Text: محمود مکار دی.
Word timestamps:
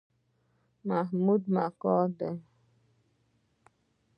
محمود 0.89 1.41
مکار 1.55 2.07
دی. 2.19 2.29